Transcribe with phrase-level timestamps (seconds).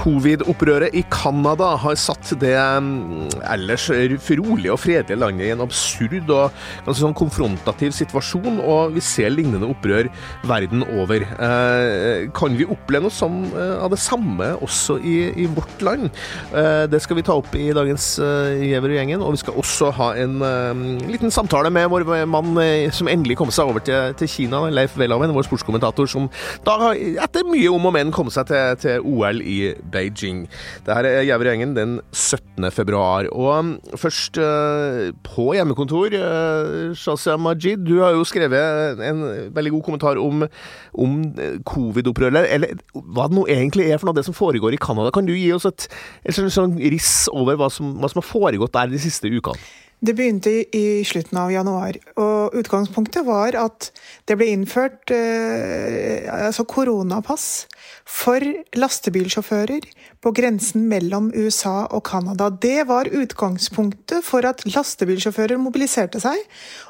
[0.00, 6.30] Covid-opprøret i Canada har satt det mm, ellers rolige og fredelige landet i en absurd
[6.32, 6.54] og
[6.86, 10.08] ganske sånn konfrontativ situasjon, og vi ser lignende opprør
[10.48, 11.26] verden over.
[11.26, 13.30] Eh, kan vi oppleve noe
[13.60, 16.08] eh, av det samme også i, i vårt land?
[16.54, 19.60] Eh, det skal vi ta opp i dagens eh, Giæver og gjengen, og vi skal
[19.60, 23.84] også ha en eh, liten samtale med vår mann eh, som endelig kom seg over
[23.84, 26.30] til, til Kina, Leif Welhaven, vår sportskommentator, som
[26.64, 29.60] da etter mye om og men kom seg til, til OL i
[29.92, 30.46] Beijing.
[30.86, 32.70] Det her er Gjæver-gjengen den 17.
[32.74, 33.28] februar.
[33.32, 39.74] Og um, først uh, på hjemmekontor, uh, Shazia Majid, du har jo skrevet en veldig
[39.76, 40.46] god kommentar om,
[40.94, 44.74] om uh, covid-opprøret, eller hva det nå egentlig er for noe av det som foregår
[44.74, 45.12] i Canada.
[45.14, 45.88] Kan du gi oss et,
[46.24, 49.60] et et, et riss over hva som, hva som har foregått der de siste ukene?
[50.00, 53.90] Det begynte i slutten av januar, og utgangspunktet var at
[54.24, 57.66] det ble innført eh, altså koronapass
[58.08, 58.40] for
[58.80, 59.84] lastebilsjåfører
[60.24, 62.48] på grensen mellom USA og Canada.
[62.48, 66.40] Det var utgangspunktet for at lastebilsjåfører mobiliserte seg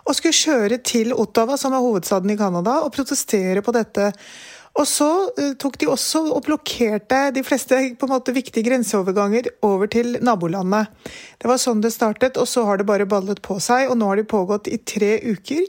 [0.06, 4.12] og skulle kjøre til Ottawa, som er hovedstaden i Canada, og protestere på dette.
[4.78, 9.50] Og så uh, tok de også og blokkerte de fleste på en måte viktige grenseoverganger
[9.66, 10.92] over til nabolandet.
[11.40, 13.90] Det var sånn det startet, og så har det bare ballet på seg.
[13.90, 15.66] Og nå har de pågått i tre uker.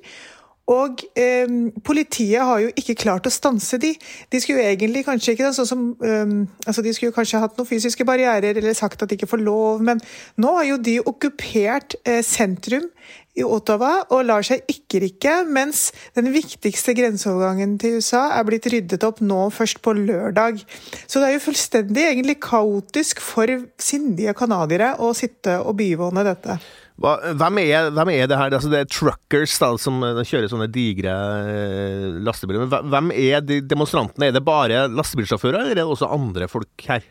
[0.71, 1.49] Og eh,
[1.83, 3.91] politiet har jo ikke klart å stanse de.
[4.31, 6.35] De skulle jo egentlig kanskje ikke sånn som eh,
[6.67, 9.81] altså De skulle kanskje hatt noen fysiske barrierer eller sagt at de ikke får lov,
[9.83, 10.01] men
[10.39, 12.87] nå har jo de okkupert eh, sentrum
[13.37, 18.67] i Ottawa og lar seg ikke rikke, mens den viktigste grenseovergangen til USA er blitt
[18.71, 20.61] ryddet opp nå først på lørdag.
[21.05, 26.59] Så det er jo fullstendig egentlig kaotisk for sindige canadiere å sitte og bivåne dette.
[27.01, 28.53] Hva, hvem, er, hvem, er, det her?
[28.53, 31.15] Altså, det er truckers da, som eh, kjører sånne digre
[31.49, 32.67] eh, lastebiler.
[32.67, 34.29] Men hvem er de demonstrantene?
[34.29, 37.07] Er det bare lastebilsjåfører, eller er det også andre folk her?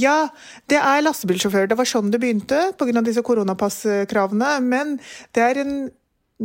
[0.00, 0.28] Ja,
[0.70, 1.70] det er lastebilsjåfører.
[1.70, 3.02] Det var sånn det begynte pga.
[3.04, 4.56] disse koronapasskravene.
[4.64, 4.98] Men
[5.34, 5.76] det er en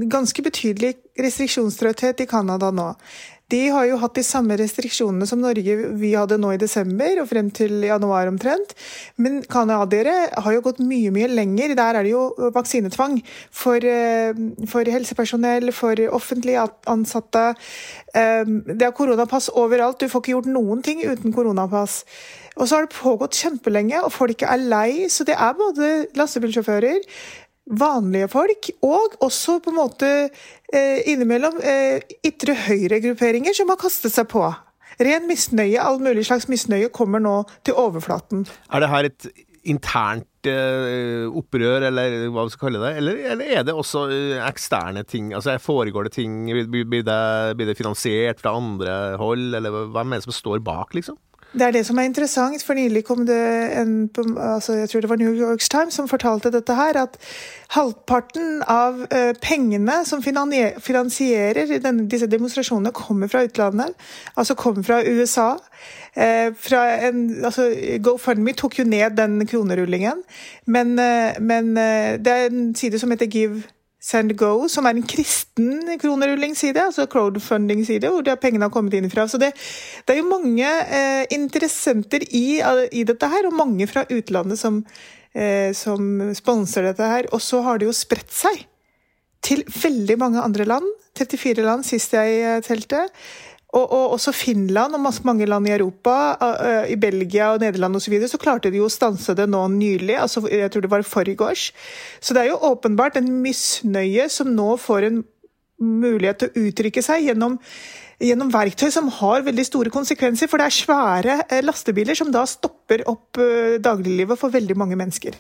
[0.09, 2.93] ganske betydelig restriksjonstrøtthet i Canada nå.
[3.49, 7.29] De har jo hatt de samme restriksjonene som Norge vi hadde nå i desember og
[7.31, 8.75] frem til januar omtrent.
[9.17, 11.73] Men canadiere har jo gått mye mye lenger.
[11.79, 14.33] Der er det jo vaksinetvang for, eh,
[14.69, 17.55] for helsepersonell, for offentlig ansatte.
[18.13, 19.99] Eh, det er koronapass overalt.
[19.99, 22.03] Du får ikke gjort noen ting uten koronapass.
[22.59, 25.07] Og så har det pågått kjempelenge, og folk er lei.
[25.07, 26.99] Så det er både lastebilsjåfører,
[27.69, 34.15] vanlige folk, og også på en måte eh, innimellom eh, ytre høyre-grupperinger som har kastet
[34.15, 34.47] seg på.
[34.99, 38.47] Ren misnøye, all mulig slags misnøye, kommer nå til overflaten.
[38.73, 39.29] Er det her et
[39.69, 42.91] internt eh, opprør, eller hva vi skal kalle det?
[42.99, 45.33] Eller, eller, er det også eh, eksterne ting?
[45.35, 46.41] Altså Foregår det ting?
[46.49, 47.21] Blir det,
[47.59, 51.19] blir det finansiert fra andre hold, eller hvem er det som står bak, liksom?
[51.49, 53.37] Det er det som er interessant, for nylig kom det
[53.79, 57.17] en altså Jeg tror det var New York Times som fortalte dette her, at
[57.73, 61.65] halvparten av uh, pengene som finansierer
[62.11, 63.97] disse demonstrasjonene, kommer fra utlandet.
[64.37, 65.57] Altså kommer fra USA.
[66.13, 67.71] Uh, fra en, altså,
[68.03, 70.21] GoFundMe tok jo ned den kronerullingen,
[70.65, 71.75] men, uh, men
[72.21, 73.63] det er en side som heter Give
[73.99, 79.25] Send Go, som er en kristen kronerulling-side, altså crowdfunding-side, hvor pengene har kommet inn fra.
[79.27, 79.51] Så det,
[80.07, 82.61] det er jo mange eh, interessenter i,
[82.95, 84.79] i, dette her, og mange fra utlandet som,
[85.35, 87.27] eh, som sponser dette her.
[87.35, 88.63] Og så har det jo spredt seg
[89.43, 90.87] til veldig mange andre land.
[91.19, 93.03] 34 land sist jeg eh, telte.
[93.69, 97.99] Og, og, også Finland og masse, mange land i Europa, uh, i Belgia og Nederland
[97.99, 100.15] osv., så, videre, så klarte de jo å stanse det nå nylig.
[100.17, 101.69] altså Jeg tror det var forgårs.
[102.19, 105.21] Så det er jo åpenbart en misnøye som nå får en
[105.79, 107.59] mulighet til å uttrykke seg gjennom,
[108.19, 110.49] gjennom verktøy som har veldig store konsekvenser.
[110.49, 114.97] For det er svære uh, lastebiler som da stopper opp uh, dagliglivet for veldig mange
[114.97, 115.37] mennesker.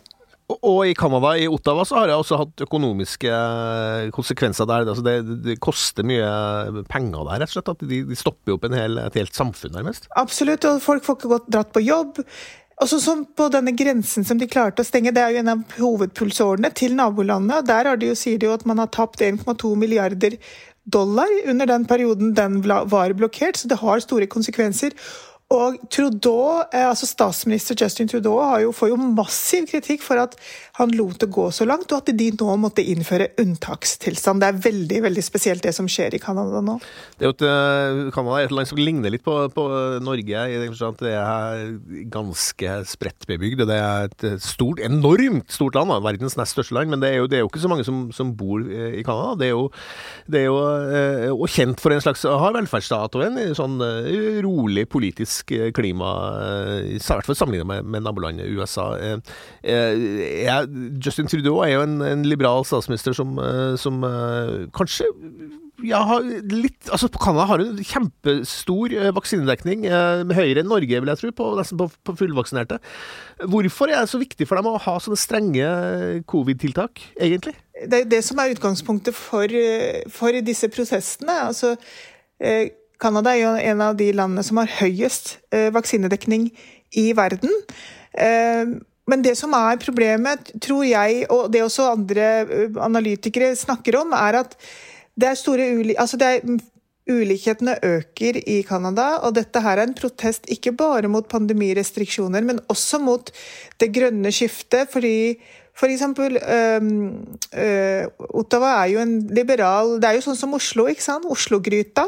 [0.49, 3.33] Og i Canada, i Ottawa, så har det også hatt økonomiske
[4.15, 4.87] konsekvenser der.
[4.89, 7.69] Altså det, det, koster mye penger der, rett og slett.
[7.75, 10.09] At de, de stopper opp hel, et helt samfunn, nærmest.
[10.17, 12.23] Absolutt, og folk får ikke gått dratt på jobb.
[12.79, 15.53] Og sånn som på denne grensen som de klarte å stenge, det er jo en
[15.53, 17.59] av hovedpulsårene til nabolandet.
[17.59, 20.39] og Der de jo, sier de jo at man har tapt 1,2 milliarder
[20.89, 24.95] dollar under den perioden den var blokkert, så det har store konsekvenser.
[25.49, 30.35] Og Trudeau, eh, altså Statsminister Justin Trudeau jo, får jo massiv kritikk for at
[30.77, 34.43] han lot det gå så langt, og at de nå måtte innføre unntakstilstand.
[34.43, 36.75] Det er veldig veldig spesielt det som skjer i Canada nå.
[37.17, 39.65] Det er jo et, eh, Canada er et land som ligner litt på, på
[40.05, 40.43] Norge.
[41.01, 41.73] Det er
[42.13, 43.65] ganske spredt bebygd.
[43.65, 46.93] Det er et stort, enormt stort land, verdens nest største land.
[46.93, 49.33] Men det er jo, det er jo ikke så mange som, som, bor i Canada.
[49.41, 49.65] Det er jo,
[50.29, 53.81] det er jo kjent for en slags har velferdsstat og en sånn
[54.45, 56.09] rolig politisk dramatisk klima,
[56.83, 58.97] i hvert fall sammenlignet med, med nabolandet USA.
[61.03, 63.39] Justin Trudeau er jo en, en liberal statsminister som,
[63.77, 64.03] som
[64.75, 65.07] kanskje
[65.85, 66.01] ja,
[66.49, 71.31] litt Altså, Canada har en kjempestor eh, vaksinedekning, eh, høyere enn Norge, vil jeg tro,
[71.35, 72.79] på, nesten på, på fullvaksinerte.
[73.49, 75.69] Hvorfor er det så viktig for dem å ha sånne strenge
[76.29, 77.55] covid-tiltak, egentlig?
[77.79, 79.55] Det er det som er utgangspunktet for,
[80.11, 81.37] for disse prosessene.
[81.47, 81.75] Altså,
[82.43, 86.49] eh, Canada er jo en av de landene som har høyest eh, vaksinedekning
[86.99, 87.53] i verden.
[88.13, 88.75] Eh,
[89.09, 94.13] men det som er problemet, tror jeg, og det også andre eh, analytikere snakker om,
[94.17, 94.57] er at
[95.19, 96.59] det er store uli altså det er,
[97.09, 102.59] Ulikhetene øker i Canada, og dette her er en protest ikke bare mot pandemirestriksjoner, men
[102.69, 103.31] også mot
[103.81, 104.91] det grønne skiftet.
[104.93, 105.39] fordi
[105.79, 111.05] for eksempel uh, Ottawa er jo en liberal Det er jo sånn som Oslo, ikke
[111.05, 111.27] sant?
[111.29, 112.05] Oslo-gryta.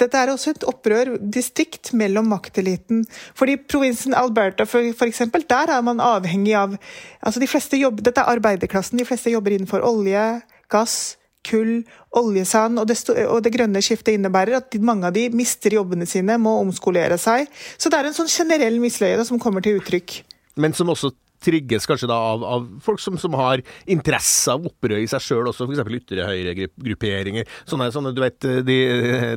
[0.00, 3.04] Dette er også et opprørdistrikt mellom makteliten.
[3.38, 6.76] Fordi provinsen Alberta, for, for, eksempel, der er man avhengig av
[7.20, 9.00] altså de fleste jobber, Dette er arbeiderklassen.
[9.00, 10.26] De fleste jobber innenfor olje,
[10.72, 11.16] gass,
[11.46, 11.84] kull,
[12.18, 16.36] oljesand, og det, og det, grønne skiftet innebærer at mange av de mister jobbene sine,
[16.42, 17.46] må omskolere seg.
[17.78, 20.20] Så det er en sånn generell misløye som kommer til uttrykk.
[20.60, 21.12] Men som også
[21.46, 25.50] trigges kanskje da av, av folk som, som, har interesse av opprør i seg sjøl,
[25.50, 25.82] også f.eks.
[26.00, 27.48] ytre høyre-grupperinger.
[27.68, 28.78] Sånne, sånne, du vet, de,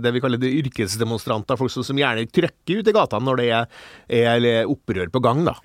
[0.01, 3.50] det vi kaller de yrkesdemonstranter, folk som, som gjerne trykker ut i gatene når det
[3.56, 3.83] er,
[4.23, 5.45] er opprør på gang.
[5.47, 5.57] da.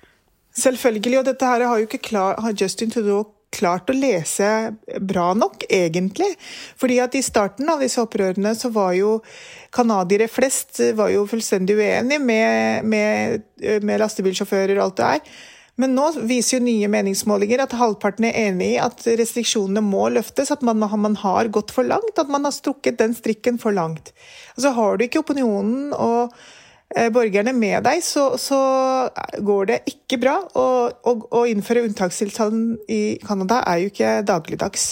[0.55, 3.25] Selvfølgelig, og dette her har jo ikke klar, har Justin Trudeau
[3.55, 4.47] klart å lese
[5.03, 6.31] bra nok, egentlig.
[6.79, 9.17] Fordi at i starten av disse opprørene så var jo
[9.75, 13.45] canadiere flest var jo fullstendig uenige med, med,
[13.83, 15.43] med lastebilsjåfører og alt det er.
[15.81, 20.53] Men nå viser jo nye meningsmålinger at halvparten er enig i at restriksjonene må løftes,
[20.53, 24.13] at man, man, har gått for langt, at man har strukket den strikken for langt.
[24.55, 26.35] Altså Har du ikke opinionen og
[27.11, 28.59] borgerne med deg, så, så
[29.43, 30.35] går det ikke bra.
[30.55, 34.85] Å innføre unntakstilstanden i Canada er jo ikke dagligdags.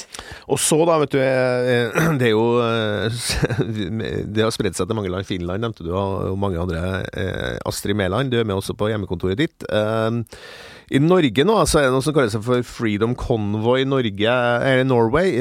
[0.52, 3.24] Og så, da, vet du eh, Det er jo eh,
[4.34, 5.30] Det har spredd seg til mange land.
[5.30, 7.04] Finland nevnte du, og mange andre.
[7.68, 9.68] Astrid Mæland, du er med også på hjemmekontoret ditt.
[10.94, 15.32] I Norge nå så er det noe som kalles for Freedom Convoy Norge, eller Norway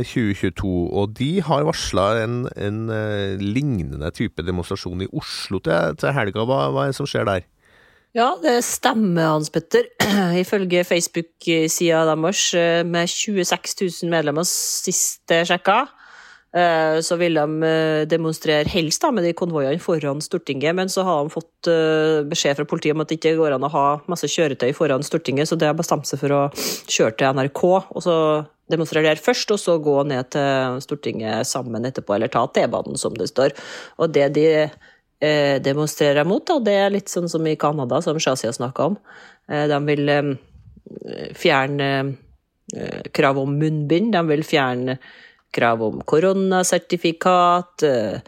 [0.00, 0.70] 2022.
[0.96, 6.46] Og de har varsla en, en eh, lignende type demonstrasjon i Oslo til, til helga.
[6.48, 7.44] Hva, hva, er det som skjer der?
[8.16, 9.90] Ja, det stemmer, Hans Petter.
[10.42, 16.03] Ifølge Facebook-sida deres, eh, med 26 000 medlemmer sist sjekka, Eh,
[17.02, 21.24] så vil de eh, demonstrere helst da, med de konvoiene foran Stortinget, men så har
[21.24, 24.30] de fått eh, beskjed fra politiet om at det ikke går an å ha masse
[24.30, 28.16] kjøretøy foran Stortinget, så det har bestemt seg for å kjøre til NRK og så
[28.70, 33.18] demonstrere der først, og så gå ned til Stortinget sammen etterpå, eller ta T-banen, som
[33.18, 33.52] det står.
[33.98, 34.46] Og det de
[35.64, 38.96] demonstrerer mot, da, det er litt sånn som i Canada, som Shazia snakka om.
[39.48, 40.10] De vil
[41.36, 41.90] fjerne
[43.16, 44.98] krav om munnbind, de vil fjerne
[45.54, 48.18] krav om koronasertifikat, eh,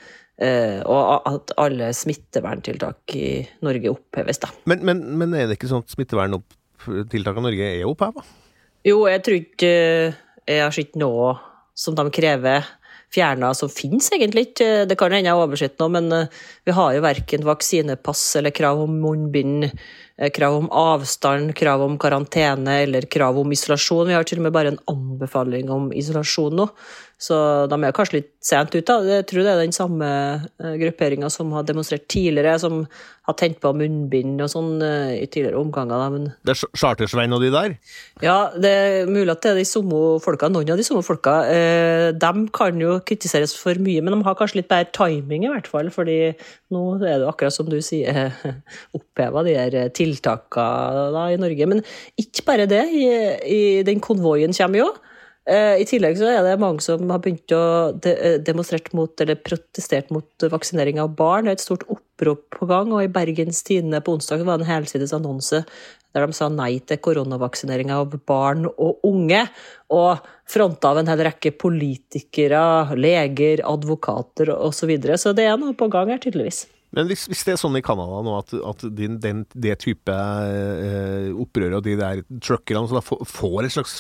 [0.43, 3.31] eh, og at alle smitteverntiltak i
[3.67, 4.43] Norge oppheves.
[4.43, 4.53] Da.
[4.71, 8.25] Men, men, men er det ikke sånn at smitteverntiltakene i Norge er oppheva?
[8.87, 9.75] Jo, jeg tror ikke
[10.47, 11.35] jeg har sett noe
[11.77, 12.65] som de krever
[13.15, 14.87] fjerna som finnes egentlig ikke.
[14.89, 18.55] Det kan hende jeg har oversett noe, men eh, vi har jo verken vaksinepass eller
[18.55, 19.71] krav om munnbind,
[20.37, 24.09] krav om avstand, krav om karantene eller krav om isolasjon.
[24.11, 26.71] Vi har til og med bare en anbefaling om isolasjon nå.
[27.17, 27.37] Så
[27.73, 28.95] de er kanskje litt sent ute.
[29.09, 30.09] Jeg tror det er den samme
[30.61, 32.83] eh, grupperinga som har demonstrert tidligere, som
[33.27, 36.05] har tent på munnbind og sånn eh, i tidligere omganger.
[36.13, 36.27] Men...
[36.45, 37.79] Det er Chartersvein og de der?
[38.21, 40.53] Ja, det er mulig at det er de samme folka.
[40.53, 41.39] Noen av de samme folka.
[41.49, 45.55] Eh, de kan jo kritiseres for mye, men de har kanskje litt bedre timing, i
[45.55, 45.89] hvert fall.
[45.95, 46.21] fordi
[46.77, 48.29] nå er det akkurat som du sier,
[48.99, 51.73] oppheva de her tiltakene i Norge.
[51.73, 51.85] Men
[52.21, 52.85] ikke bare det.
[52.93, 53.05] I,
[53.41, 54.93] i den konvoien kommer jo.
[55.47, 57.65] Eh, I tillegg så er det mange som har begynt å
[58.03, 61.47] eh, demonstrere mot, eller protestert mot vaksinering av barn.
[61.47, 64.67] Det er et stort opprop på gang, og i Bergens Tidende på onsdag var det
[64.67, 65.63] en helsides annonse
[66.17, 69.43] der de sa nei til koronavaksinering av barn og unge.
[69.93, 72.63] Og fronta av en hel rekke politikere,
[72.97, 74.81] leger, advokater osv.
[74.81, 75.19] Så, videre.
[75.21, 76.65] så det er noe på gang her, tydeligvis.
[76.97, 80.15] Men hvis, hvis, det er sånn i Canada nå at, at din, den, det type
[80.15, 83.99] eh, opprør og de der truckerne får et slags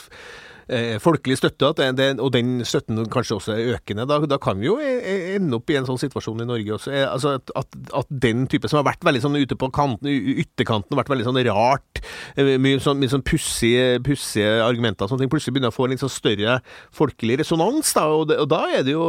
[0.68, 4.68] eh, folkelig støtte, det, og den støtten kanskje også er økende, da, da, kan vi
[4.68, 6.92] jo e, e, ende opp i en sånn situasjon i Norge også.
[6.94, 10.10] Eh, altså at, at, at, den type som har vært veldig sånn ute på kanten,
[10.10, 12.02] ytterkanten, vært veldig sånn rart,
[12.36, 15.86] eh, mye sånn, mye sånn pussige, pussige argumenter og sånne ting, plutselig begynner å få
[15.86, 16.58] en litt sånn større
[16.96, 19.06] folkelig resonans, da, og, det, og da er det jo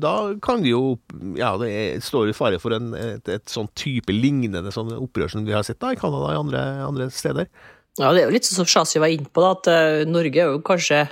[0.00, 0.96] Da kan det jo
[1.38, 1.70] Ja, det
[2.04, 5.64] står i fare for en, et, et sånn type lignende sånn opprør som vi har
[5.66, 7.48] sett da i Canada og andre, andre steder.
[7.96, 10.42] Ja, det er jo litt sånn som Shazi var inne på, da, at uh, Norge
[10.42, 11.06] er jo kanskje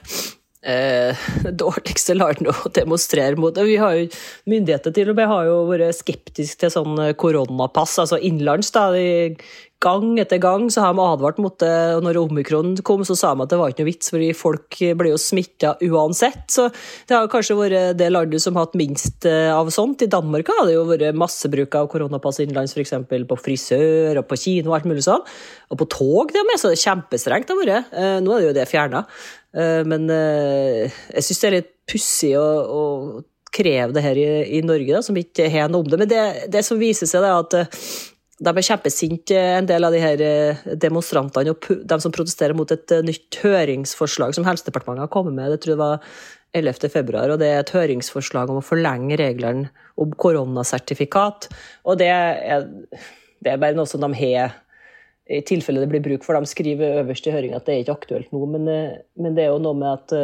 [0.64, 3.56] eh, det dårligste landet å demonstrere mot.
[3.56, 4.08] Vi har jo
[4.50, 8.72] Myndigheter til og med har jo vært skeptiske til sånn eh, koronapass, altså innenlands.
[9.84, 11.74] Gang etter gang så har de advart mot det.
[11.96, 14.78] og Når omikron kom, så sa de at det var ikke noe vits, fordi folk
[14.96, 16.46] ble jo smitta uansett.
[16.54, 16.70] Så
[17.08, 20.06] det har kanskje vært det landet som har hatt minst eh, av sånt.
[20.06, 22.96] I Danmark har det jo vært massebruk av koronapass innenlands, f.eks.
[23.04, 25.24] på frisør og på kino og alt mulig sånn.
[25.74, 27.92] Og på tog, det med, så det kjempestrengt har vært.
[27.92, 29.04] Eh, nå er det jo det fjerna.
[29.54, 32.82] Eh, men jeg syns det er litt pussig å, å
[33.54, 34.26] kreve det her i,
[34.58, 36.00] i Norge, da, som ikke har noe om det.
[36.00, 37.70] Men det, det som viser seg, er at
[38.42, 42.70] de er kjempesinte, en del av de her eh, demonstrantene og de som protesterer mot
[42.74, 45.52] et eh, nytt høringsforslag som Helsedepartementet har kommet med.
[45.54, 46.16] Det tror jeg var
[46.54, 46.90] 11.
[46.90, 49.70] februar, og Det er et høringsforslag om å forlenge reglene
[50.00, 51.48] om koronasertifikat.
[51.84, 52.66] og det er,
[53.42, 54.54] det er bare noe som de har
[55.30, 56.36] i tilfelle det blir bruk for.
[56.36, 59.46] De skriver øverst i høringa at det er ikke aktuelt nå, men, eh, men, det
[59.46, 60.16] er jo noe med at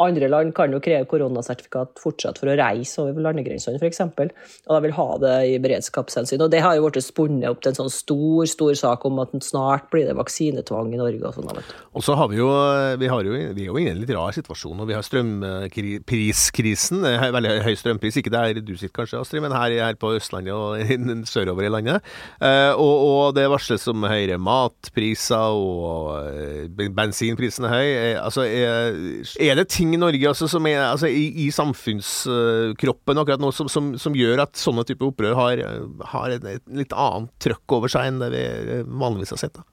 [0.00, 4.00] andre land kan jo kreve koronasertifikat fortsatt for å reise over landegrensene, f.eks.
[4.06, 6.40] Og de vil ha det i beredskapshensyn.
[6.44, 9.34] Og det har jo blitt spunnet opp til en sånn stor stor sak om at
[9.44, 11.22] snart blir det vaksinetvang i Norge.
[11.28, 11.62] Og sånn.
[11.92, 12.48] Og så har vi jo
[13.00, 14.80] vi, har jo, vi er jo inne i en litt rar situasjon.
[14.80, 16.98] og Vi har strømpriskrisen.
[17.36, 18.18] Veldig høy strømpris.
[18.20, 21.98] Ikke der du sitter kanskje, Astrid, men her, her på Østlandet og sørover i landet.
[22.42, 27.88] Eh, og, og det varsles om høyere matpriser, og eh, bensinprisen er høy.
[27.92, 28.96] Eh, altså, er,
[29.42, 33.70] er det ting i Norge altså, som er altså, i, i, samfunnskroppen akkurat nå som,
[33.72, 35.62] som, som, gjør at sånne type opprør har,
[36.14, 38.44] har et, et, litt annet trøkk over seg enn det vi
[38.88, 39.58] vanligvis har sett?
[39.58, 39.66] da?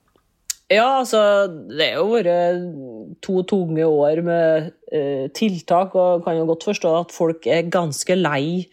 [0.69, 6.45] Ja, altså det har jo vært to tunge år med eh, tiltak, og kan jo
[6.51, 8.67] godt forstå at folk er ganske lei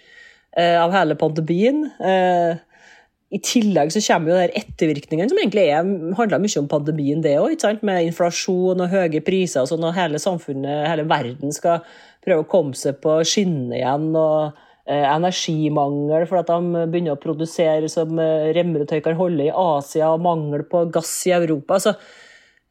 [0.52, 1.86] eh, av hele pandemien.
[1.96, 2.60] Eh,
[3.34, 7.34] i tillegg så kommer jo der ettervirkningene, som egentlig er, handler mye om pandemien, det
[7.40, 7.64] òg.
[7.86, 11.82] Med inflasjon og høye priser og sånn, og hele samfunnet, hele verden skal
[12.22, 14.12] prøve å komme seg på skinner igjen.
[14.14, 14.54] og
[14.86, 20.12] eh, Energimangel for at de begynner å produsere som eh, remretøy kan holde i Asia,
[20.12, 21.80] og mangel på gass i Europa.
[21.82, 21.96] Så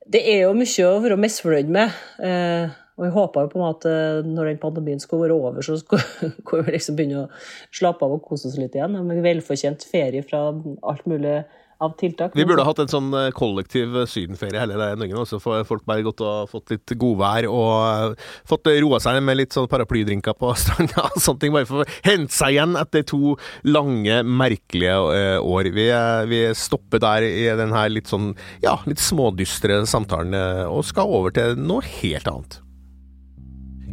[0.07, 2.00] det er jo mye å være misfornøyd med.
[2.24, 3.91] Eh, og jeg håpa jo på en måte
[4.23, 7.29] når den pandemien skulle være over, så skulle vi liksom begynne å
[7.75, 8.95] slappe av og kose oss litt igjen.
[9.03, 11.41] Med velfortjent ferie fra alt mulig
[11.83, 12.31] av tiltak.
[12.35, 15.65] Vi burde ha hatt en sånn eh, kollektiv eh, sydenferie hele den nå, så får
[15.67, 19.67] folk bare gått og fått litt godvær og eh, fått roa seg med litt sånn
[19.71, 21.55] paraplydrinker på stranda sånne ting.
[21.55, 23.35] Bare for å hente seg igjen etter to
[23.67, 24.95] lange, merkelige
[25.43, 25.71] år.
[25.75, 25.89] Vi,
[26.31, 28.33] vi stopper der i den her litt sånn,
[28.63, 30.35] ja, litt smådystre samtalen
[30.69, 32.61] og skal over til noe helt annet.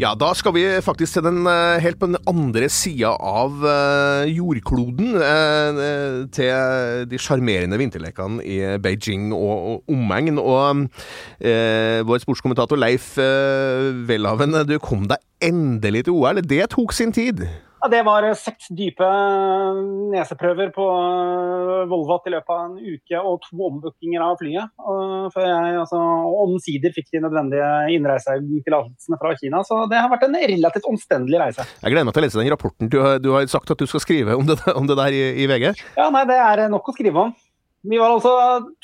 [0.01, 4.25] Ja, da skal vi faktisk til den eh, helt på den andre sida av uh,
[4.25, 5.19] jordkloden.
[5.21, 10.41] Uh, til de sjarmerende vinterlekene i Beijing og, omegn.
[10.41, 13.13] Og uh, vår sportskommentator Leif
[14.09, 16.41] Welhaven, du kom deg endelig til OL.
[16.41, 17.45] Det tok sin tid?
[17.83, 19.07] Ja, det var seks dype
[20.13, 20.85] neseprøver på
[21.91, 24.71] Volvat i løpet av en uke og to ombookinger av flyet.
[25.35, 25.99] Før jeg altså,
[26.45, 29.65] omsider fikk de nødvendige innreisetillatelsene fra Kina.
[29.67, 31.67] Så det har vært en relativt omstendelig reise.
[31.83, 32.93] Jeg gleder meg til å lese den rapporten.
[32.93, 35.25] Du har, du har sagt at du skal skrive om det, om det der i,
[35.43, 35.73] i VG?
[35.99, 37.35] Ja, nei, det er nok å skrive om.
[37.83, 38.33] Vi var altså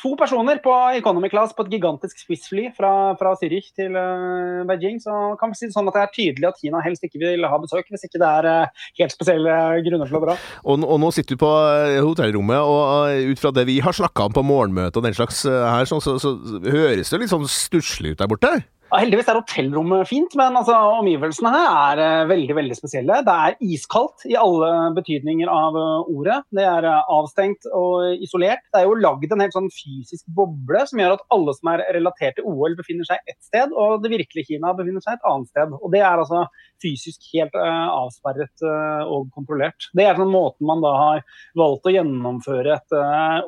[0.00, 4.98] to personer på economy class på et gigantisk Swiss-fly fra, fra, Zürich til uh, Beijing.
[5.02, 7.46] Så kan vi si det sånn at det er tydelig at Kina helst ikke vil
[7.46, 10.34] ha besøk, hvis ikke det er uh, helt spesielle grunner til å dra.
[10.64, 14.26] Og, og, nå sitter du på eh, hotellrommet, og ut fra det vi har snakka
[14.26, 16.34] om på morgenmøtet og den slags her, så, så, så
[16.66, 18.56] høres det litt sånn stusslig ut der borte?
[18.88, 23.18] Heldigvis er hotellrommet fint, men altså, omgivelsene her er uh, veldig veldig spesielle.
[23.26, 26.38] Det er iskaldt i alle betydninger av uh, ordet.
[26.56, 28.64] Det er uh, avstengt og isolert.
[28.72, 31.84] Det er jo lagd en helt sånn fysisk boble som gjør at alle som er
[31.98, 35.52] relatert til OL, befinner seg ett sted, og det virkelige Kina befinner seg et annet
[35.52, 35.76] sted.
[35.76, 36.46] Og Det er altså
[36.80, 38.62] fysisk helt avsperret
[39.10, 39.90] og kontrollert.
[39.98, 41.24] Det er sånn måten man da har
[41.58, 42.98] valgt å gjennomføre et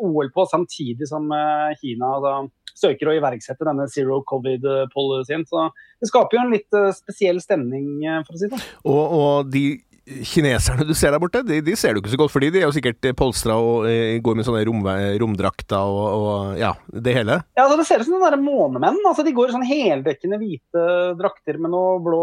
[0.03, 1.31] OL på, samtidig som
[1.81, 2.35] Kina da
[2.81, 5.30] søker å iverksette denne zero covid-policyen.
[5.49, 5.69] Så
[6.01, 9.55] det skaper jo en litt eh, spesiell stemning, eh, for å si det og, og
[9.55, 9.65] de
[10.27, 12.67] kineserne du ser der borte, de, de, ser du ikke så godt, fordi de er
[12.67, 14.83] jo sikkert polstra og eh, går med sånne rom,
[15.23, 17.41] romdrakter og, og, ja, det hele?
[17.55, 18.99] Ja, altså, det ser ut som noen månemenn.
[19.07, 20.87] Altså, de går i sånn heldekkende hvite
[21.21, 22.23] drakter med noen blå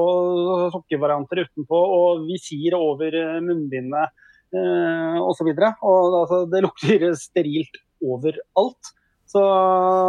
[0.75, 4.11] sokkevarianter utenpå og visir over eh, munnbindet
[4.51, 5.53] eh, osv.
[5.55, 8.93] Altså, det lukter sterilt overalt.
[9.27, 9.41] Så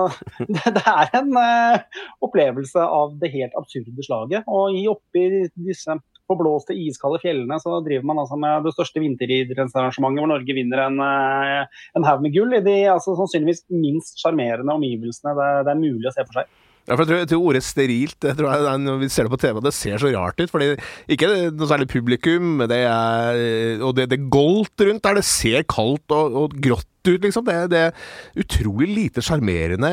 [0.53, 4.47] det, det er en uh, opplevelse av det helt absurde slaget.
[4.47, 5.99] Og oppi disse
[6.29, 11.01] forblåste, iskalde fjellene så driver man altså med det største vinteridrettsarrangementet hvor Norge vinner en,
[11.01, 15.85] uh, en haug med gull i de altså, sannsynligvis minst sjarmerende omgivelsene det, det er
[15.85, 16.57] mulig å se for seg.
[16.89, 19.33] Ja, for jeg tror, jeg tror Ordet sterilt jeg tror jeg, når vi ser det
[19.35, 20.53] på TV, det ser så rart ut.
[20.53, 20.71] fordi
[21.13, 25.19] Ikke noe særlig publikum, det er, og det, det goldt rundt der.
[25.21, 27.47] Det ser kaldt og, og grått ut, liksom.
[27.49, 29.93] Det, det er utrolig lite sjarmerende.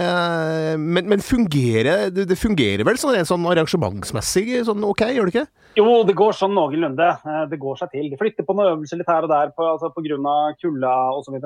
[0.80, 5.48] Men, men fungerer, det, det, fungerer vel sånn, sånn arrangementsmessig sånn ok, gjør det ikke?
[5.80, 7.08] Jo, det går sånn noenlunde.
[7.28, 8.10] Eh, det går seg til.
[8.12, 10.36] De flytter på noen øvelser litt her og der på, altså pga.
[10.62, 11.40] kulda osv.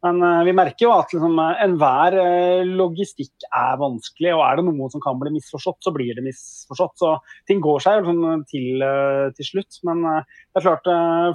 [0.00, 4.56] Men uh, vi merker jo at liksom, eh, enhver uh, logistikk er vanskelig, og er
[4.56, 6.94] det noe som kan bli misforstått, så blir det misforstått.
[7.02, 7.10] Så
[7.50, 9.80] ting går seg liksom, til, uh, til, slutt.
[9.84, 10.06] Men
[10.50, 10.88] det er klart,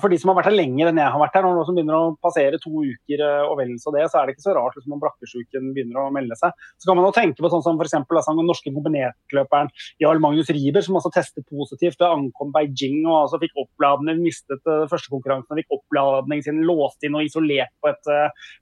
[0.03, 1.95] for de som har vært her lenger enn jeg har vært her, og som begynner
[1.95, 4.95] å passere to uker og vel så det, så er det ikke så rart liksom,
[4.97, 6.55] om brakkesjuken begynner å melde seg.
[6.79, 7.95] Så kan man jo tenke på sånn som f.eks.
[8.03, 9.71] Altså, den norske kombinertløperen
[10.03, 14.63] Jarl Magnus Riiber, som altså testet positivt ved ankom Beijing og altså fikk oppladning, mistet
[14.91, 18.11] første konkurransen, fikk oppladning sin låst inn og isolert på et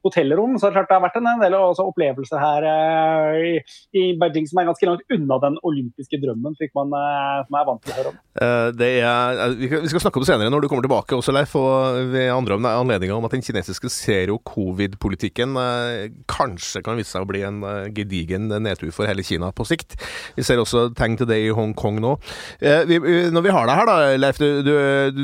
[0.05, 0.57] hotellrom.
[0.59, 1.57] Så det, klart det har vært en del
[1.93, 3.53] opplevelser her uh, i,
[3.97, 7.67] i, Beijing som er ganske langt unna den olympiske drømmen, slik man, eh, man er
[7.67, 8.19] vant til å høre om.
[8.37, 12.11] Uh, er, vi skal snakke om det senere når du kommer tilbake også, Leif, og
[12.13, 17.43] ved andre anledninger om at den kinesiske zero-covid-politikken eh, kanskje kan vise seg å bli
[17.47, 19.97] en eh, gedigen nedtur for hele Kina på sikt.
[20.37, 22.15] Vi ser også tegn til det i Hongkong nå.
[22.59, 22.99] Vi,
[23.33, 24.73] når vi har deg her, da, Leif, du, du,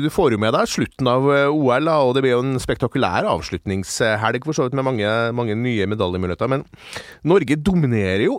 [0.06, 3.28] du, får jo med deg slutten av OL, da, og det blir jo en spektakulær
[3.30, 6.50] avslutningshelg for så vidt med mange, mange nye medaljemuligheter.
[6.50, 6.66] Men
[7.26, 8.38] Norge dominerer jo.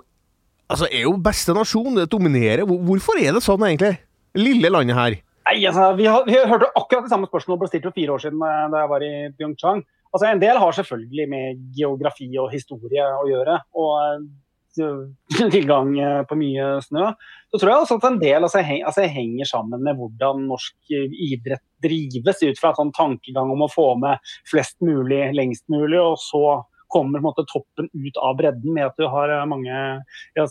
[0.71, 1.99] Altså, er jo beste nasjon.
[2.09, 2.63] Dominerer.
[2.67, 3.97] Hvorfor er det sånn, egentlig?
[4.39, 5.19] Lille landet her.
[5.51, 8.21] Nei, altså, vi, har, vi hørte akkurat det samme spørsmålet ble stilt for fire år
[8.23, 9.81] siden eh, da jeg var i Pyeongchang.
[10.11, 13.57] Altså, en del har selvfølgelig med geografi og historie å gjøre.
[13.75, 17.09] og eh, tilgang eh, på mye snø.
[17.51, 20.95] Så tror jeg også at en del altså, heng, altså, henger sammen med hvordan norsk
[20.95, 25.99] idrett drives, ut fra en sånn tankegang om å få med flest mulig lengst mulig,
[25.99, 26.61] og så
[26.91, 29.77] kommer måte toppen ut av bredden med at du har eh, mange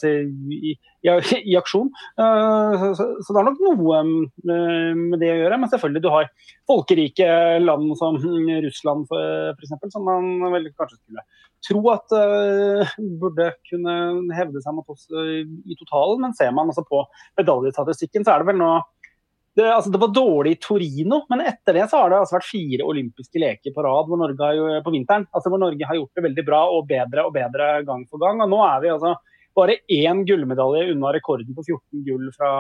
[0.01, 0.13] si,
[0.57, 1.91] i, i, i, aksjon.
[2.21, 5.61] Uh, så, så, det har nok noe med det å gjøre.
[5.61, 6.31] Men selvfølgelig, du har
[6.71, 7.29] folkerike
[7.63, 8.19] land som
[8.67, 11.27] Russland f.eks., som man vel kanskje skulle
[11.67, 13.97] tro at uh, burde kunne
[14.37, 16.25] hevde seg mot oss i totalen.
[16.25, 17.05] Men ser man altså på
[17.41, 18.73] medaljestatistikken, så er det vel nå
[19.57, 22.47] det, altså, det, var dårlig i Torino, men etter det så har det altså vært
[22.47, 25.27] fire olympiske leker på rad hvor Norge har, på vinteren.
[25.35, 28.43] Altså, hvor Norge har gjort det veldig bra og bedre og bedre gang for gang.
[28.45, 29.17] Og nå er vi altså
[29.59, 32.51] bare én gullmedalje unna rekorden på 14 gull fra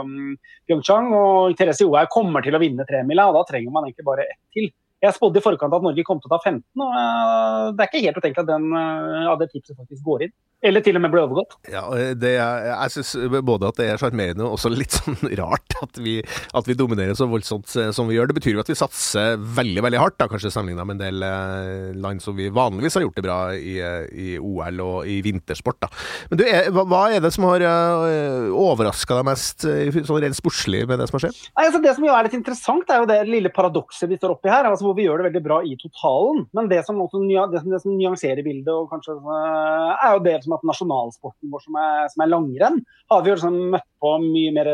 [0.00, 0.34] um,
[0.64, 1.12] Pyeongchang.
[1.18, 4.40] Og Therese Johaug kommer til å vinne tremila, og da trenger man egentlig bare ett
[4.56, 4.70] til.
[5.04, 7.90] Jeg spådde i forkant at Norge kom til å ta 15, og uh, det er
[7.90, 10.38] ikke helt utenkelig at, den, uh, det tipset faktisk går inn.
[10.58, 11.54] Eller til og med ble overgått.
[11.70, 11.84] Ja,
[12.18, 13.12] det er, jeg syns
[13.46, 17.14] både at det er sjarmerende og også litt sånn rart at vi, at vi, dominerer
[17.18, 18.30] så voldsomt eh, som vi gjør.
[18.30, 21.26] Det betyr jo at vi satser veldig veldig hardt, da, kanskje sammenligna med en del
[21.26, 25.78] eh, land som vi vanligvis har gjort det bra i, i OL og i vintersport.
[25.86, 25.92] Da.
[26.32, 30.98] Men du, er, hva er det som har overraska deg mest sånn rent sportslig med
[30.98, 31.38] det som har skjedd?
[31.54, 34.34] Nei, altså, det som jo er litt interessant, er jo det lille paradokset vi står
[34.34, 34.66] oppi her.
[34.66, 36.48] Altså, hvor vi gjør det veldig bra i totalen.
[36.56, 40.36] Men det som, også, det som, det som nyanserer bildet, og kanskje, er jo det
[40.44, 42.80] som at nasjonalsporten vår, som er, som er langrenn,
[43.12, 44.70] har vi jo liksom møtt på mye mer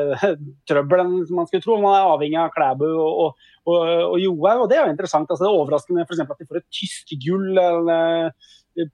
[0.68, 1.78] trøbbel enn man skulle tro.
[1.82, 3.78] Man er avhengig av Klæbu og, og, og,
[4.10, 5.30] og Johaug, og det er jo interessant.
[5.30, 7.50] Altså, det er overraskende for at de får et tysk gull.
[7.54, 8.32] Eller,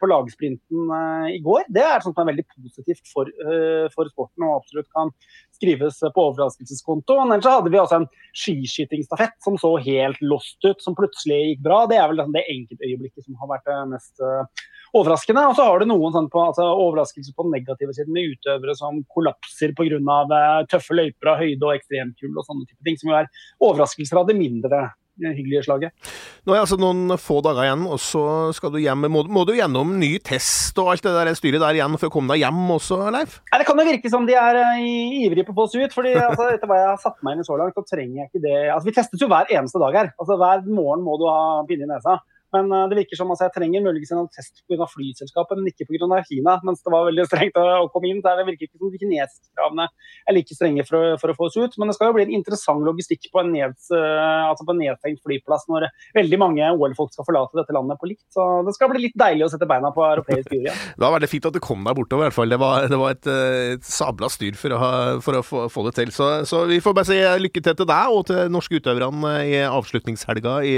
[0.01, 1.67] på lagsprinten uh, i går.
[1.73, 5.13] Det er sånt som er veldig positivt for, uh, for, sporten og absolutt kan
[5.57, 7.33] skrives på overraskelseskontoen.
[7.35, 11.85] Ellers hadde vi også en skiskytingstafett som så helt lost ut, som plutselig gikk bra.
[11.91, 15.45] Det er vel liksom det enkeltøyeblikket som har vært mest uh, overraskende.
[15.51, 18.77] Og så har du noen sånn på, altså, overraskelser på den negative siden med utøvere
[18.79, 20.25] som kollapser pga.
[20.71, 23.31] Tøffe løyper av høyde og ekstremkull og sånne type ting, som jo er
[23.63, 26.13] overraskelser av det mindre eh, hyggelige slaget.
[26.49, 28.25] Nå er altså noen få dager igjen, og så
[28.57, 29.07] skal du hjem.
[29.13, 32.15] Må, må, du gjennom ny test og alt det der styret der igjen for å
[32.15, 33.39] komme deg hjem også, Leif?
[33.51, 34.81] Nei, Det kan jo virke som de er uh,
[35.27, 35.97] ivrige på å få oss ut.
[35.97, 38.31] fordi altså, etter hva jeg har satt meg inn i så langt, så trenger jeg
[38.31, 38.59] ikke det.
[38.71, 40.13] Altså, Vi testes jo hver eneste dag her.
[40.21, 42.21] Altså Hver morgen må du ha pinne i nesa.
[42.55, 44.89] Men uh, det virker som altså, jeg trenger muligens en test pga.
[44.91, 46.21] flyselskapet, men ikke pga.
[46.27, 46.57] Kina.
[46.67, 48.23] Mens det var veldig strengt å, å komme inn.
[48.25, 49.87] Der det virker ikke som de kinesiske kravene
[50.29, 51.77] er like strenge for, for, å få oss ut.
[51.81, 54.83] Men det skal jo bli en interessant logistikk på en, ned, uh, altså på en
[54.83, 58.25] nedtenkt flyplass når veldig mange OL-folk skal forlate dette landet på likt.
[58.35, 60.87] Så det skal bli litt deilig å sette beina på europeisk jord igjen.
[61.01, 62.53] Det var veldig fint at du kom deg bortover, i hvert fall.
[62.53, 63.29] Det var, det var et,
[63.77, 64.81] et, sabla styr for å,
[65.25, 66.13] for å få, få, det til.
[66.13, 69.55] Så, så, vi får bare si lykke til til deg og til norske utøverne i
[69.65, 70.75] avslutningshelga i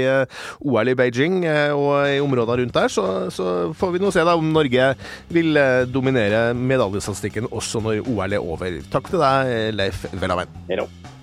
[0.63, 2.91] OL i Beijing og i områdene rundt der.
[2.91, 3.47] Så, så
[3.77, 4.91] får vi nå se da om Norge
[5.33, 5.59] vil
[5.91, 8.81] dominere medaljestatistikken også når OL er over.
[8.93, 10.51] Takk til deg, Leif Welhaven.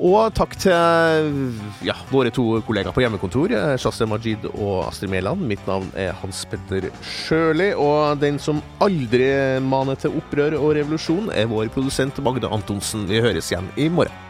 [0.01, 1.35] Og takk til
[1.85, 5.45] ja, våre to kollegaer på hjemmekontor, Shazia Majid og Astrid Mæland.
[5.51, 9.29] Mitt navn er Hans Petter Sjøli, og den som aldri
[9.61, 13.05] maner til opprør og revolusjon, er vår produsent Magda Antonsen.
[13.11, 14.30] Vi høres igjen i morgen.